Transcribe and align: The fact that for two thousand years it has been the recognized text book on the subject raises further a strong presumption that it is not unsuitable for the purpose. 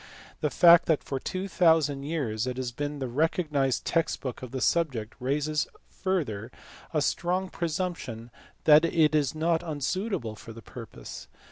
The 0.39 0.49
fact 0.49 0.87
that 0.87 1.03
for 1.03 1.19
two 1.19 1.47
thousand 1.47 2.01
years 2.01 2.47
it 2.47 2.57
has 2.57 2.71
been 2.71 2.97
the 2.97 3.07
recognized 3.07 3.85
text 3.85 4.19
book 4.19 4.41
on 4.41 4.49
the 4.49 4.59
subject 4.59 5.13
raises 5.19 5.67
further 5.91 6.51
a 6.91 7.03
strong 7.03 7.49
presumption 7.51 8.31
that 8.63 8.83
it 8.83 9.13
is 9.13 9.35
not 9.35 9.61
unsuitable 9.61 10.35
for 10.35 10.53
the 10.53 10.61
purpose. 10.63 11.27